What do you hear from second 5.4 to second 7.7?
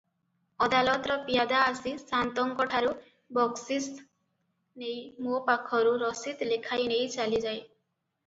ପାଖରୁ ରସିଦ ଲେଖାଇନେଇ ଚାଲିଯାଏ।